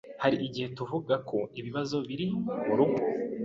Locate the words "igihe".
0.47-0.67